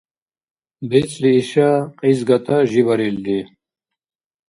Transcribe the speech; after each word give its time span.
БецӀли 0.89 1.31
иша 1.39 1.69
кьиз 1.99 2.19
гата 2.27 2.57
жибарилри. 2.69 3.39